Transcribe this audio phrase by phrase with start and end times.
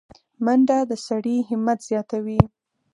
[0.45, 2.41] منډه د سړي همت زیاتوي